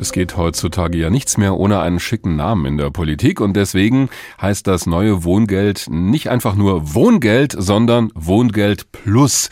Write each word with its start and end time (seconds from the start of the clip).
Es 0.00 0.10
geht 0.10 0.38
heutzutage 0.38 0.96
ja 0.96 1.10
nichts 1.10 1.36
mehr 1.36 1.54
ohne 1.56 1.80
einen 1.80 2.00
schicken 2.00 2.34
Namen 2.34 2.64
in 2.64 2.76
der 2.78 2.90
Politik 2.90 3.40
und 3.40 3.54
deswegen 3.54 4.08
heißt 4.40 4.66
das 4.66 4.86
neue 4.86 5.22
Wohngeld 5.22 5.86
nicht 5.90 6.30
einfach 6.30 6.54
nur 6.54 6.94
Wohngeld, 6.94 7.54
sondern 7.56 8.10
Wohngeld 8.14 8.90
Plus. 8.90 9.50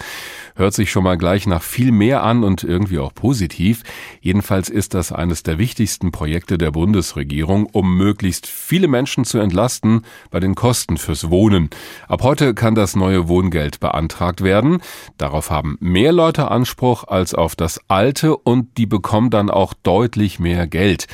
Hört 0.54 0.74
sich 0.74 0.90
schon 0.90 1.04
mal 1.04 1.16
gleich 1.16 1.46
nach 1.46 1.62
viel 1.62 1.92
mehr 1.92 2.22
an 2.22 2.44
und 2.44 2.64
irgendwie 2.64 2.98
auch 2.98 3.14
positiv. 3.14 3.82
Jedenfalls 4.20 4.68
ist 4.68 4.94
das 4.94 5.12
eines 5.12 5.42
der 5.42 5.58
wichtigsten 5.58 6.12
Projekte 6.12 6.58
der 6.58 6.70
Bundesregierung, 6.70 7.66
um 7.66 7.96
möglichst 7.96 8.46
viele 8.46 8.88
Menschen 8.88 9.24
zu 9.24 9.38
entlasten 9.38 10.02
bei 10.30 10.40
den 10.40 10.54
Kosten 10.54 10.96
fürs 10.96 11.30
Wohnen. 11.30 11.70
Ab 12.08 12.22
heute 12.22 12.54
kann 12.54 12.74
das 12.74 12.96
neue 12.96 13.28
Wohngeld 13.28 13.80
beantragt 13.80 14.42
werden. 14.42 14.80
Darauf 15.18 15.50
haben 15.50 15.76
mehr 15.80 16.12
Leute 16.12 16.50
Anspruch 16.50 17.04
als 17.04 17.34
auf 17.34 17.56
das 17.56 17.80
alte 17.88 18.36
und 18.36 18.76
die 18.78 18.86
bekommen 18.86 19.30
dann 19.30 19.50
auch 19.50 19.74
deutlich 19.74 20.38
mehr 20.38 20.66
Geld. 20.66 21.06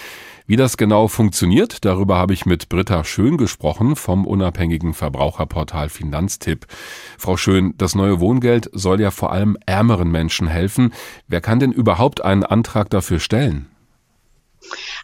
Wie 0.49 0.55
das 0.55 0.77
genau 0.77 1.09
funktioniert, 1.09 1.85
darüber 1.85 2.19
habe 2.19 2.33
ich 2.33 2.47
mit 2.47 2.69
Britta 2.69 3.03
Schön 3.03 3.37
gesprochen 3.37 3.97
vom 3.97 4.25
unabhängigen 4.25 4.95
Verbraucherportal 4.95 5.89
Finanztipp. 5.89 6.67
Frau 7.19 7.37
Schön, 7.37 7.75
das 7.79 7.97
neue 7.97 8.21
Wohngeld 8.21 8.71
soll 8.73 9.01
ja 9.01 9.11
vor 9.11 9.33
allem 9.33 9.57
ärmeren 9.67 10.09
Menschen 10.09 10.47
helfen. 10.47 10.93
Wer 11.27 11.41
kann 11.41 11.59
denn 11.59 11.73
überhaupt 11.73 12.25
einen 12.25 12.45
Antrag 12.45 12.91
dafür 12.91 13.19
stellen? 13.19 13.67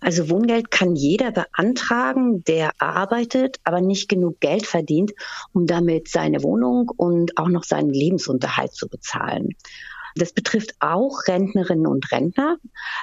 Also 0.01 0.31
Wohngeld 0.31 0.71
kann 0.71 0.95
jeder 0.95 1.33
beantragen, 1.33 2.45
der 2.45 2.71
arbeitet, 2.79 3.59
aber 3.65 3.81
nicht 3.81 4.09
genug 4.09 4.39
Geld 4.39 4.67
verdient, 4.67 5.11
um 5.53 5.67
damit 5.67 6.07
seine 6.07 6.45
Wohnung 6.45 6.89
und 6.97 7.37
auch 7.37 7.49
noch 7.49 7.65
seinen 7.65 7.91
Lebensunterhalt 7.91 8.75
zu 8.75 8.89
bezahlen. 8.89 9.57
Das 10.17 10.33
betrifft 10.33 10.75
auch 10.81 11.27
Rentnerinnen 11.27 11.87
und 11.87 12.11
Rentner, 12.13 12.59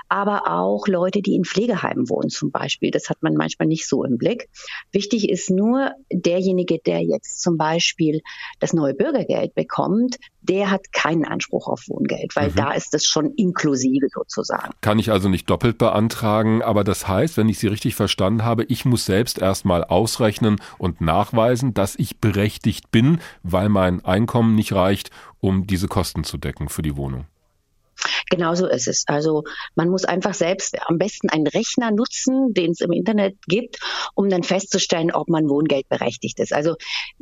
aber 0.08 0.52
auch 0.52 0.88
Leute, 0.88 1.22
die 1.22 1.36
in 1.36 1.46
Pflegeheimen 1.46 2.10
wohnen 2.10 2.30
zum 2.30 2.52
Beispiel. 2.52 2.92
Das 2.92 3.10
hat 3.10 3.22
man 3.22 3.36
manchmal 3.36 3.68
nicht 3.68 3.88
so 3.88 4.04
im 4.04 4.18
Blick. 4.18 4.50
Wichtig 4.92 5.30
ist 5.30 5.50
nur, 5.50 5.92
derjenige, 6.12 6.80
der 6.80 7.02
jetzt 7.02 7.42
zum 7.42 7.58
Beispiel 7.58 8.22
das 8.60 8.74
neue 8.74 8.94
Bürgergeld 8.94 9.56
bekommt, 9.56 10.18
der 10.42 10.72
hat 10.72 10.92
keinen 10.94 11.26
Anspruch 11.26 11.68
auf 11.68 11.84
Wohngeld, 11.88 12.36
weil 12.36 12.50
mhm. 12.50 12.56
da 12.56 12.72
ist 12.72 12.94
es 12.94 13.06
schon 13.06 13.34
inklusive 13.36 14.08
sozusagen. 14.10 14.74
Kann 14.82 15.00
ich 15.00 15.12
also 15.12 15.30
nicht 15.30 15.50
doppelt 15.50 15.78
beantragen, 15.78 16.62
aber 16.62 16.84
das 16.84 17.08
heißt, 17.08 17.38
wenn 17.38 17.50
ich 17.50 17.60
Sie 17.60 17.68
richtig 17.68 17.96
verstanden 17.96 18.44
habe, 18.44 18.64
ich 18.66 18.86
muss 18.86 19.06
selbst 19.06 19.40
erstmal 19.40 19.84
ausrechnen 19.84 20.62
und 20.78 21.02
nachweisen, 21.02 21.74
dass 21.74 21.96
ich 21.96 22.20
berechtigt 22.20 22.92
bin, 22.92 23.20
weil 23.44 23.70
mein 23.70 24.04
Einkommen 24.06 24.56
nicht 24.56 24.74
reicht, 24.74 25.12
um 25.40 25.68
diese 25.68 25.88
Kosten 25.88 26.24
zu 26.24 26.38
decken 26.38 26.70
für 26.70 26.82
die 26.82 26.96
Wohnung. 26.96 27.26
Genau 28.30 28.54
so 28.56 28.68
ist 28.68 28.88
es. 28.88 29.04
Also 29.08 29.44
man 29.76 29.90
muss 29.90 30.06
einfach 30.06 30.34
selbst 30.34 30.78
am 30.88 30.98
besten 30.98 31.30
einen 31.30 31.48
Rechner 31.48 31.92
nutzen, 31.92 32.54
den 32.54 32.72
es 32.72 32.82
im 32.82 32.92
Internet 32.92 33.38
gibt, 33.48 33.80
um 34.14 34.30
dann 34.30 34.44
festzustellen, 34.44 35.12
ob 35.12 35.30
man 35.30 35.50
Wohngeld 35.50 35.90
berechtigt 35.90 36.40
ist. 36.40 36.54
Also 36.54 36.76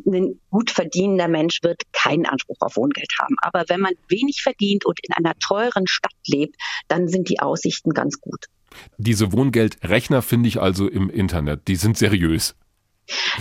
ein 0.05 0.39
gut 0.49 0.69
verdienender 0.69 1.27
Mensch 1.27 1.63
wird 1.63 1.81
keinen 1.93 2.25
Anspruch 2.25 2.57
auf 2.59 2.75
Wohngeld 2.75 3.11
haben. 3.21 3.35
Aber 3.41 3.63
wenn 3.67 3.79
man 3.79 3.93
wenig 4.09 4.41
verdient 4.41 4.85
und 4.85 4.99
in 5.01 5.13
einer 5.13 5.33
teuren 5.39 5.87
Stadt 5.87 6.11
lebt, 6.25 6.55
dann 6.87 7.07
sind 7.07 7.29
die 7.29 7.39
Aussichten 7.39 7.91
ganz 7.91 8.19
gut. 8.19 8.45
Diese 8.97 9.31
Wohngeldrechner 9.31 10.21
finde 10.21 10.49
ich 10.49 10.59
also 10.59 10.87
im 10.87 11.09
Internet. 11.09 11.67
Die 11.67 11.75
sind 11.75 11.97
seriös. 11.97 12.55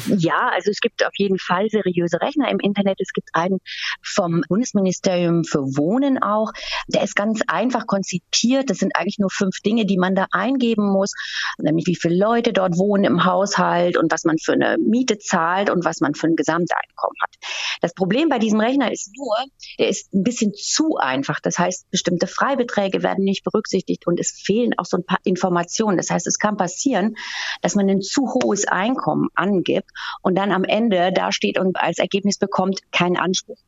Ja, 0.07 0.51
also 0.53 0.71
es 0.71 0.81
gibt 0.81 1.05
auf 1.05 1.13
jeden 1.17 1.39
Fall 1.39 1.69
seriöse 1.71 2.21
Rechner 2.21 2.49
im 2.51 2.59
Internet. 2.61 3.01
Es 3.01 3.13
gibt 3.13 3.31
einen 3.33 3.59
vom 4.03 4.43
Bundesministerium 4.49 5.45
für 5.45 5.61
Wohnen 5.77 6.23
auch. 6.23 6.53
Der 6.89 7.03
ist 7.03 7.17
ganz 7.17 7.41
einfach 7.47 7.87
konzipiert. 7.87 8.71
Das 8.71 8.79
sind 8.79 8.97
eigentlich 8.97 9.19
nur 9.19 9.31
fünf 9.31 9.61
Dinge, 9.61 9.87
die 9.87 9.99
man 9.99 10.15
da 10.15 10.27
eingeben 10.31 10.91
muss, 10.93 11.13
nämlich 11.59 11.87
wie 11.87 11.97
viele 11.97 12.17
Leute 12.17 12.53
dort 12.53 12.79
wohnen 12.79 13.05
im 13.05 13.25
Haushalt 13.25 13.97
und 13.97 14.13
was 14.13 14.25
man 14.25 14.39
für 14.39 14.53
eine 14.53 14.77
Miete 14.79 15.19
zahlt 15.19 15.71
und 15.71 15.85
was 15.85 16.01
man 16.01 16.15
für 16.15 16.27
ein 16.29 16.37
Gesamteinkommen 16.37 17.17
hat. 17.23 17.35
Das 17.81 17.95
Problem 17.95 18.29
bei 18.29 18.39
diesem 18.39 18.61
Rechner 18.61 18.93
ist 18.93 19.13
nur, 19.17 19.37
der 19.79 19.89
ist 19.89 20.13
ein 20.15 20.23
bisschen 20.23 20.53
zu 20.55 20.97
einfach. 20.97 21.41
Das 21.41 21.59
heißt, 21.59 21.91
bestimmte 21.91 22.27
Freibeträge 22.27 23.03
werden 23.03 23.25
nicht 23.25 23.45
berücksichtigt 23.45 24.07
und 24.07 24.21
es 24.21 24.31
fehlen 24.31 24.73
auch 24.79 24.87
so 24.87 24.97
ein 24.97 25.05
paar 25.05 25.19
Informationen. 25.25 25.97
Das 25.97 26.11
heißt, 26.11 26.27
es 26.27 26.39
kann 26.39 26.57
passieren, 26.57 27.17
dass 27.63 27.75
man 27.75 27.89
ein 27.89 28.01
zu 28.01 28.33
hohes 28.35 28.67
Einkommen 28.67 29.29
an 29.35 29.56
angibt 29.57 29.91
und 30.23 30.37
dann 30.37 30.53
am 30.53 30.65
Ende 30.65 31.13
da 31.13 31.33
steht 31.33 31.59
und 31.59 31.77
als 31.77 31.99
Ergebnis 31.99 32.39
bekommt, 32.39 32.81
keinen 32.93 33.17
Anspruch 33.17 33.59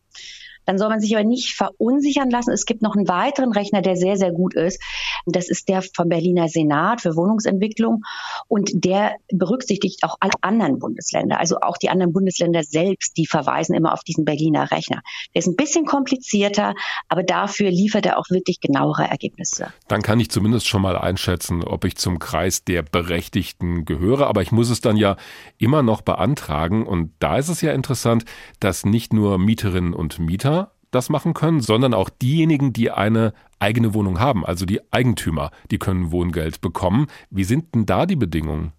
dann 0.69 0.77
soll 0.77 0.91
man 0.91 1.01
sich 1.01 1.17
aber 1.17 1.25
nicht 1.25 1.55
verunsichern 1.55 2.29
lassen. 2.29 2.53
Es 2.53 2.67
gibt 2.67 2.83
noch 2.83 2.95
einen 2.95 3.09
weiteren 3.09 3.53
Rechner, 3.53 3.81
der 3.81 3.97
sehr, 3.97 4.19
sehr 4.19 4.33
gut 4.33 4.55
ist. 4.55 4.83
Das 5.25 5.49
ist 5.49 5.67
der 5.71 5.81
vom 5.81 6.11
Berliner 6.11 6.49
Senat 6.49 7.01
für 7.01 7.17
Wohnungsentwicklung 7.17 8.03
und 8.49 8.71
der 8.75 9.15
berücksichtigt 9.33 10.05
auch 10.05 10.17
alle 10.21 10.35
anderen 10.43 10.79
Bundesländer, 10.79 11.41
also 11.41 11.61
auch 11.63 11.79
die 11.79 11.89
anderen 11.89 12.13
Bundesländer 12.13 12.65
selbst, 12.65 13.17
die 13.17 13.27
verweisen 13.27 13.75
immer 13.75 13.95
auf 13.95 14.05
diesen 14.05 14.27
Berliner 14.27 14.71
Rechner. 14.71 15.01
Der 15.35 15.39
ist 15.39 15.47
ein 15.47 15.57
bisschen 15.57 15.87
komplizierter, 15.87 16.75
aber 17.09 17.23
dafür 17.23 17.71
liefert 17.71 18.05
er 18.05 18.19
auch 18.19 18.29
wirklich 18.29 18.61
genauere 18.61 19.05
Ergebnisse. 19.05 19.73
Dann 19.89 20.03
kann 20.03 20.21
ich 20.21 20.31
zumindest 20.31 20.69
schon 20.69 20.83
mal 20.83 20.99
einschätzen, 20.99 21.65
ob 21.65 21.87
ich 21.87 21.97
zum 21.97 22.19
Kreis 22.19 22.63
der 22.63 22.83
Berechtigten 22.83 23.87
gehöre, 23.87 24.27
aber 24.27 24.43
ich 24.43 24.53
muss 24.53 24.69
es 24.69 24.83
dann 24.83 24.99
ja 24.99 25.17
immer 25.57 25.83
noch 25.83 26.03
beantragen 26.03 26.87
und 26.87 27.13
da 27.21 27.39
ist 27.39 27.49
es 27.49 27.63
ja 27.63 27.73
interessant, 27.73 28.27
dass 28.61 28.85
nicht 28.85 29.15
nur 29.15 29.39
Mieterinnen 29.39 29.95
und 29.95 30.19
Mieter 30.19 30.58
das 30.91 31.09
machen 31.09 31.35
können, 31.35 31.61
sondern 31.61 31.95
auch 31.95 32.11
diejenigen, 32.11 32.73
die 32.73 32.91
eine 32.91 33.33
eigene 33.59 33.95
Wohnung 33.95 34.21
haben, 34.21 34.45
also 34.45 34.67
die 34.67 34.81
Eigentümer, 34.93 35.51
die 35.71 35.79
können 35.79 36.13
Wohngeld 36.13 36.61
bekommen. 36.61 37.07
Wie 37.31 37.45
sind 37.45 37.75
denn 37.75 37.87
da 37.87 38.07
die 38.07 38.17
Bedingungen? 38.17 38.73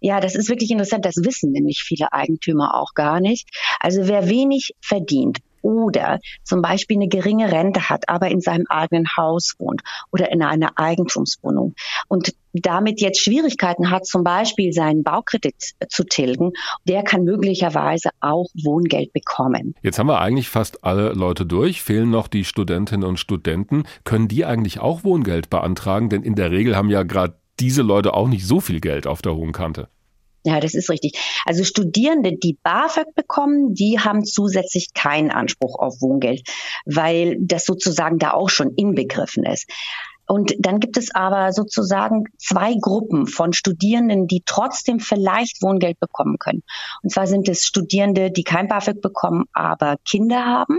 Ja, 0.00 0.20
das 0.20 0.34
ist 0.34 0.48
wirklich 0.48 0.70
interessant. 0.70 1.04
Das 1.04 1.16
wissen 1.16 1.52
nämlich 1.52 1.82
viele 1.84 2.12
Eigentümer 2.12 2.74
auch 2.74 2.94
gar 2.94 3.20
nicht. 3.20 3.48
Also 3.78 4.08
wer 4.08 4.28
wenig 4.28 4.74
verdient 4.80 5.38
oder 5.62 6.18
zum 6.42 6.62
Beispiel 6.62 6.98
eine 6.98 7.08
geringe 7.08 7.50
Rente 7.50 7.88
hat, 7.88 8.08
aber 8.08 8.28
in 8.28 8.40
seinem 8.40 8.66
eigenen 8.68 9.06
Haus 9.16 9.54
wohnt 9.58 9.82
oder 10.12 10.30
in 10.30 10.42
einer 10.42 10.72
Eigentumswohnung 10.76 11.74
und 12.08 12.34
damit 12.52 13.00
jetzt 13.00 13.20
Schwierigkeiten 13.20 13.90
hat, 13.90 14.06
zum 14.06 14.24
Beispiel 14.24 14.72
seinen 14.72 15.02
Baukredit 15.02 15.54
zu 15.88 16.04
tilgen, 16.04 16.52
der 16.86 17.02
kann 17.02 17.24
möglicherweise 17.24 18.10
auch 18.20 18.46
Wohngeld 18.62 19.12
bekommen. 19.12 19.74
Jetzt 19.82 19.98
haben 19.98 20.08
wir 20.08 20.20
eigentlich 20.20 20.48
fast 20.48 20.84
alle 20.84 21.12
Leute 21.12 21.46
durch, 21.46 21.82
fehlen 21.82 22.10
noch 22.10 22.28
die 22.28 22.44
Studentinnen 22.44 23.08
und 23.08 23.18
Studenten. 23.18 23.84
Können 24.04 24.28
die 24.28 24.44
eigentlich 24.44 24.80
auch 24.80 25.04
Wohngeld 25.04 25.48
beantragen? 25.50 26.10
Denn 26.10 26.22
in 26.22 26.34
der 26.34 26.50
Regel 26.50 26.76
haben 26.76 26.90
ja 26.90 27.02
gerade 27.02 27.36
diese 27.58 27.82
Leute 27.82 28.14
auch 28.14 28.28
nicht 28.28 28.46
so 28.46 28.60
viel 28.60 28.80
Geld 28.80 29.06
auf 29.06 29.22
der 29.22 29.34
hohen 29.34 29.52
Kante. 29.52 29.88
Ja, 30.44 30.58
das 30.58 30.74
ist 30.74 30.90
richtig. 30.90 31.18
Also 31.44 31.62
Studierende, 31.62 32.32
die 32.32 32.58
BAföG 32.62 33.14
bekommen, 33.14 33.74
die 33.74 34.00
haben 34.00 34.24
zusätzlich 34.24 34.92
keinen 34.92 35.30
Anspruch 35.30 35.78
auf 35.78 36.00
Wohngeld, 36.00 36.48
weil 36.84 37.36
das 37.40 37.64
sozusagen 37.64 38.18
da 38.18 38.32
auch 38.32 38.50
schon 38.50 38.74
inbegriffen 38.74 39.44
ist. 39.44 39.70
Und 40.26 40.54
dann 40.58 40.80
gibt 40.80 40.96
es 40.96 41.14
aber 41.14 41.52
sozusagen 41.52 42.24
zwei 42.38 42.74
Gruppen 42.80 43.26
von 43.26 43.52
Studierenden, 43.52 44.26
die 44.26 44.42
trotzdem 44.46 44.98
vielleicht 44.98 45.60
Wohngeld 45.62 46.00
bekommen 46.00 46.38
können. 46.38 46.62
Und 47.02 47.12
zwar 47.12 47.26
sind 47.26 47.50
es 47.50 47.66
Studierende, 47.66 48.30
die 48.30 48.42
kein 48.42 48.66
BAföG 48.66 49.02
bekommen, 49.02 49.44
aber 49.52 49.96
Kinder 50.08 50.44
haben 50.46 50.78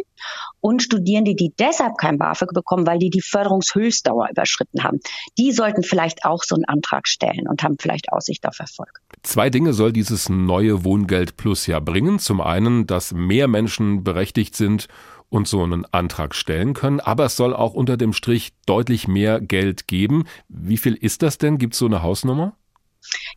und 0.60 0.82
Studierende, 0.82 1.36
die 1.36 1.54
deshalb 1.60 1.98
kein 1.98 2.18
BAföG 2.18 2.50
bekommen, 2.54 2.88
weil 2.88 2.98
die 3.00 3.12
die 3.12 3.22
Förderungshöchstdauer 3.22 4.30
überschritten 4.32 4.84
haben. 4.84 5.00
Die 5.38 5.52
sollten 5.52 5.84
vielleicht 5.84 6.26
auch 6.26 6.44
so 6.44 6.56
einen 6.56 6.66
Antrag 6.66 7.08
stellen 7.08 7.48
und 7.48 7.62
haben 7.64 7.76
vielleicht 7.80 8.12
Aussicht 8.12 8.48
auf 8.48 8.60
Erfolg. 8.60 9.03
Zwei 9.24 9.50
Dinge 9.50 9.72
soll 9.74 9.94
dieses 9.94 10.28
neue 10.28 10.84
Wohngeld 10.84 11.38
Plus 11.38 11.66
ja 11.66 11.80
bringen. 11.80 12.20
Zum 12.20 12.42
einen, 12.42 12.88
dass 12.88 13.14
mehr 13.14 13.48
Menschen 13.48 14.04
berechtigt 14.04 14.56
sind 14.56 14.88
und 15.30 15.48
so 15.48 15.64
einen 15.64 15.86
Antrag 15.92 16.36
stellen 16.36 16.74
können. 16.74 17.00
Aber 17.00 17.26
es 17.26 17.38
soll 17.38 17.56
auch 17.56 17.74
unter 17.74 17.98
dem 17.98 18.14
Strich 18.14 18.52
deutlich 18.66 19.08
mehr 19.08 19.40
Geld 19.40 19.88
geben. 19.88 20.26
Wie 20.50 20.78
viel 20.78 20.94
ist 20.94 21.24
das 21.24 21.38
denn? 21.38 21.58
Gibt 21.58 21.74
es 21.74 21.80
so 21.80 21.86
eine 21.86 22.04
Hausnummer? 22.04 22.56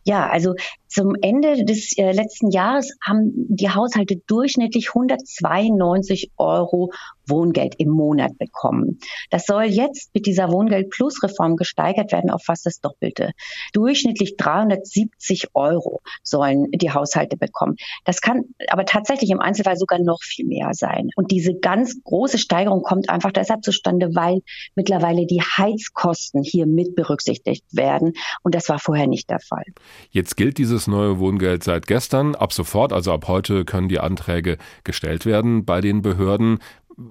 Ja, 0.03 0.29
also 0.29 0.55
zum 0.87 1.15
Ende 1.21 1.65
des 1.65 1.97
äh, 1.97 2.11
letzten 2.11 2.51
Jahres 2.51 2.95
haben 3.01 3.31
die 3.33 3.69
Haushalte 3.69 4.17
durchschnittlich 4.27 4.89
192 4.89 6.31
Euro 6.37 6.91
Wohngeld 7.27 7.75
im 7.77 7.89
Monat 7.89 8.37
bekommen. 8.37 8.99
Das 9.29 9.45
soll 9.45 9.63
jetzt 9.63 10.13
mit 10.13 10.25
dieser 10.25 10.51
Wohngeld 10.51 10.89
Plus 10.89 11.21
Reform 11.23 11.55
gesteigert 11.55 12.11
werden 12.11 12.29
auf 12.29 12.43
fast 12.43 12.65
das 12.65 12.79
Doppelte. 12.79 13.31
Durchschnittlich 13.73 14.37
370 14.37 15.49
Euro 15.53 16.01
sollen 16.23 16.67
die 16.71 16.91
Haushalte 16.91 17.37
bekommen. 17.37 17.75
Das 18.05 18.21
kann 18.21 18.45
aber 18.69 18.85
tatsächlich 18.85 19.29
im 19.29 19.39
Einzelfall 19.39 19.77
sogar 19.77 19.99
noch 19.99 20.19
viel 20.21 20.45
mehr 20.45 20.69
sein. 20.73 21.09
Und 21.15 21.31
diese 21.31 21.55
ganz 21.55 22.01
große 22.03 22.37
Steigerung 22.37 22.81
kommt 22.81 23.09
einfach 23.09 23.31
deshalb 23.31 23.63
zustande, 23.63 24.09
weil 24.13 24.41
mittlerweile 24.75 25.25
die 25.25 25.41
Heizkosten 25.41 26.43
hier 26.43 26.65
mit 26.65 26.95
berücksichtigt 26.95 27.65
werden. 27.71 28.13
Und 28.43 28.55
das 28.55 28.69
war 28.69 28.79
vorher 28.79 29.07
nicht 29.07 29.29
der 29.29 29.39
Fall. 29.39 29.63
Jetzt 30.11 30.37
gilt 30.37 30.57
dieses 30.57 30.87
neue 30.87 31.19
Wohngeld 31.19 31.63
seit 31.63 31.87
gestern. 31.87 32.35
Ab 32.35 32.53
sofort, 32.53 32.93
also 32.93 33.11
ab 33.11 33.27
heute, 33.27 33.65
können 33.65 33.89
die 33.89 33.99
Anträge 33.99 34.57
gestellt 34.83 35.25
werden 35.25 35.65
bei 35.65 35.81
den 35.81 36.01
Behörden. 36.01 36.59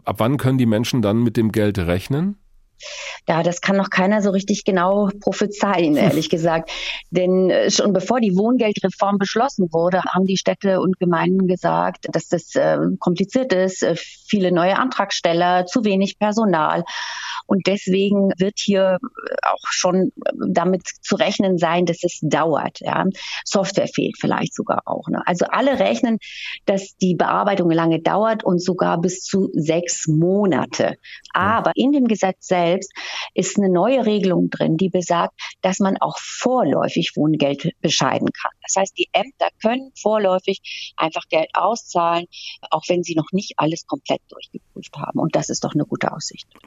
Ab 0.05 0.17
wann 0.19 0.37
können 0.37 0.59
die 0.59 0.67
Menschen 0.67 1.03
dann 1.03 1.23
mit 1.23 1.37
dem 1.37 1.53
Geld 1.53 1.79
rechnen? 1.79 2.39
Ja, 3.29 3.43
das 3.43 3.61
kann 3.61 3.77
noch 3.77 3.91
keiner 3.91 4.23
so 4.23 4.31
richtig 4.31 4.65
genau 4.65 5.09
prophezeien, 5.21 5.97
ehrlich 5.97 6.29
gesagt. 6.29 6.71
Denn 7.11 7.51
äh, 7.51 7.71
schon 7.71 7.93
bevor 7.93 8.21
die 8.21 8.37
Wohngeldreform 8.37 9.19
beschlossen 9.19 9.69
wurde, 9.73 10.03
haben 10.03 10.27
die 10.27 10.37
Städte 10.37 10.81
und 10.81 10.99
Gemeinden 10.99 11.47
gesagt, 11.47 12.07
dass 12.13 12.29
das 12.29 12.55
äh, 12.55 12.79
kompliziert 12.99 13.53
ist, 13.53 13.83
äh, 13.83 13.97
viele 13.97 14.53
neue 14.53 14.79
Antragsteller, 14.79 15.67
zu 15.67 15.85
wenig 15.85 16.19
Personal. 16.19 16.85
Und 17.47 17.67
deswegen 17.67 18.31
wird 18.39 18.59
hier 18.59 18.99
auch 19.43 19.67
schon 19.71 20.13
damit 20.49 20.83
zu 21.01 21.17
rechnen 21.17 21.59
sein, 21.59 21.87
dass 21.87 22.03
es 22.03 22.19
dauert. 22.23 22.81
Ja. 22.81 23.05
Software 23.45 23.89
fehlt 23.89 24.17
vielleicht 24.19 24.55
sogar 24.55 24.83
auch. 24.87 25.09
Ne? 25.09 25.23
Also 25.27 25.47
alle 25.47 25.79
rechnen, 25.79 26.19
dass 26.65 26.97
die 26.97 27.15
Bearbeitung 27.15 27.71
lange 27.71 28.01
dauert 28.01 28.45
und 28.45 28.63
sogar 28.63 29.01
bis 29.01 29.23
zu 29.23 29.51
sechs 29.53 30.07
Monate. 30.07 30.97
Aber 31.33 31.73
in 31.75 31.93
dem 31.93 32.07
Gesetz 32.07 32.47
selbst 32.47 32.93
ist 33.35 33.59
eine 33.59 33.69
neue 33.69 34.07
Regelung 34.07 34.51
drin, 34.51 34.77
die 34.77 34.89
besagt, 34.89 35.35
dass 35.63 35.79
man 35.79 35.97
auch 35.99 36.19
vorläufig 36.19 37.13
Wohngeld 37.17 37.71
bescheiden 37.81 38.29
kann. 38.33 38.53
Das 38.67 38.77
heißt, 38.77 38.99
die 38.99 39.09
Ämter 39.13 39.49
können 39.63 39.93
vorläufig 40.01 40.95
einfach 40.97 41.23
Geld 41.29 41.51
auszahlen, 41.55 42.27
auch 42.71 42.83
wenn 42.89 43.03
sie 43.03 43.15
noch 43.15 43.33
nicht 43.33 43.55
alles 43.57 43.87
komplett 43.87 44.21
durchgeprüft 44.29 44.97
haben. 44.97 45.21
Und 45.21 45.37
das 45.37 45.49
ist 45.49 45.65
doch 45.65 45.75
eine 45.75 45.85
gute 45.85 46.13
Aussicht. 46.13 46.47